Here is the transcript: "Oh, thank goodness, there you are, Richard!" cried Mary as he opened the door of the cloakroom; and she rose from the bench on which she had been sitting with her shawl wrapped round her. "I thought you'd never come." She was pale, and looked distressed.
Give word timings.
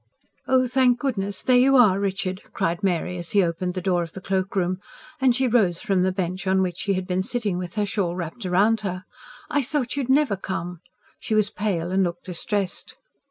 "Oh, 0.47 0.65
thank 0.65 0.97
goodness, 0.97 1.43
there 1.43 1.59
you 1.59 1.75
are, 1.75 1.99
Richard!" 1.99 2.41
cried 2.53 2.81
Mary 2.81 3.19
as 3.19 3.33
he 3.33 3.43
opened 3.43 3.75
the 3.75 3.83
door 3.83 4.01
of 4.01 4.13
the 4.13 4.19
cloakroom; 4.19 4.79
and 5.19 5.35
she 5.35 5.45
rose 5.47 5.79
from 5.79 6.01
the 6.01 6.11
bench 6.11 6.47
on 6.47 6.63
which 6.63 6.77
she 6.77 6.93
had 6.93 7.05
been 7.05 7.21
sitting 7.21 7.59
with 7.59 7.75
her 7.75 7.85
shawl 7.85 8.15
wrapped 8.15 8.43
round 8.45 8.81
her. 8.81 9.03
"I 9.51 9.61
thought 9.61 9.95
you'd 9.95 10.09
never 10.09 10.35
come." 10.35 10.79
She 11.19 11.35
was 11.35 11.51
pale, 11.51 11.91
and 11.91 12.01
looked 12.01 12.25
distressed. 12.25 12.97